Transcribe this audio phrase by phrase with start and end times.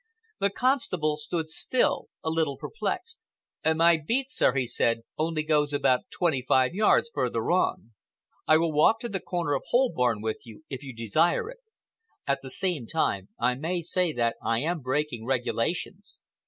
[0.39, 3.19] The constable stood still, a little perplexed.
[3.63, 7.93] "My beat, sir," he said, "only goes about twenty five yards further on.
[8.47, 11.59] I will walk to the corner of Holborn with you, if you desire it.
[12.25, 16.23] At the same time, I may say that I am breaking regulations.